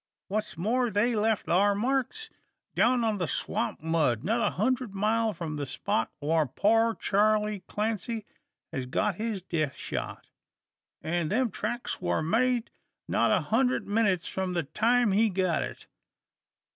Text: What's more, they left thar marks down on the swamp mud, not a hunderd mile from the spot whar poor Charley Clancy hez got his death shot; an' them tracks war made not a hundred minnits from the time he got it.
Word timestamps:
What's 0.29 0.57
more, 0.57 0.89
they 0.89 1.13
left 1.13 1.45
thar 1.45 1.75
marks 1.75 2.31
down 2.73 3.03
on 3.03 3.19
the 3.19 3.27
swamp 3.27 3.83
mud, 3.83 4.23
not 4.23 4.41
a 4.41 4.55
hunderd 4.55 4.95
mile 4.95 5.31
from 5.31 5.57
the 5.57 5.65
spot 5.67 6.09
whar 6.19 6.47
poor 6.47 6.95
Charley 6.95 7.59
Clancy 7.67 8.25
hez 8.73 8.87
got 8.87 9.17
his 9.17 9.43
death 9.43 9.75
shot; 9.75 10.25
an' 11.03 11.29
them 11.29 11.51
tracks 11.51 12.01
war 12.01 12.23
made 12.23 12.71
not 13.07 13.29
a 13.29 13.41
hundred 13.41 13.85
minnits 13.85 14.27
from 14.27 14.53
the 14.53 14.63
time 14.63 15.11
he 15.11 15.29
got 15.29 15.61
it. 15.61 15.85